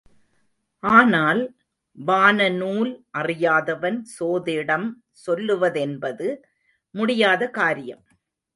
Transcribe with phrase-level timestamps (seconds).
[0.83, 1.41] ஆனால்
[1.97, 2.91] வானநூல்
[3.11, 4.87] அறியாதவன் சோதிடம்
[5.27, 6.27] சொல்லுவதென்பது
[6.95, 8.03] முடியாத காரியம்.